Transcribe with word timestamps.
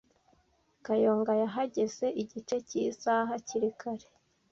Kayonga 0.85 1.31
yahageze 1.41 2.05
igice 2.21 2.55
cy'isaha 2.67 3.23
hakiri 3.29 3.69
kare. 3.79 4.07